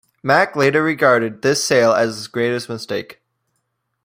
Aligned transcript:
Mack 0.23 0.55
later 0.55 0.81
regarded 0.81 1.43
this 1.43 1.63
sale 1.63 1.93
as 1.93 2.15
his 2.15 2.27
greatest 2.27 2.67
mistake. 2.67 3.21